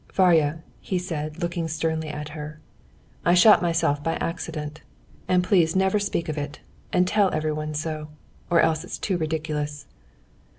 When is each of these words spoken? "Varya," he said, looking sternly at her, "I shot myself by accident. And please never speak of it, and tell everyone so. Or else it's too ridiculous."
"Varya," 0.15 0.63
he 0.79 0.97
said, 0.97 1.43
looking 1.43 1.67
sternly 1.67 2.07
at 2.09 2.29
her, 2.29 2.59
"I 3.23 3.35
shot 3.35 3.61
myself 3.61 4.03
by 4.03 4.15
accident. 4.15 4.81
And 5.27 5.43
please 5.43 5.75
never 5.75 5.99
speak 5.99 6.27
of 6.27 6.39
it, 6.39 6.59
and 6.91 7.07
tell 7.07 7.31
everyone 7.31 7.75
so. 7.75 8.07
Or 8.49 8.61
else 8.61 8.83
it's 8.83 8.97
too 8.97 9.19
ridiculous." 9.19 9.85